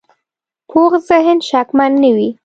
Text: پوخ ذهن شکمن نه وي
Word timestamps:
پوخ 0.69 0.91
ذهن 1.09 1.37
شکمن 1.49 1.91
نه 2.03 2.09
وي 2.15 2.29